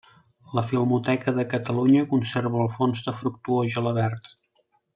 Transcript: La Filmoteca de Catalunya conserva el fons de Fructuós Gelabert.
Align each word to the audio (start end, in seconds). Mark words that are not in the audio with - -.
La 0.59 0.61
Filmoteca 0.69 1.33
de 1.35 1.45
Catalunya 1.51 2.07
conserva 2.15 2.63
el 2.63 2.73
fons 2.79 3.05
de 3.09 3.15
Fructuós 3.21 3.71
Gelabert. 3.77 4.33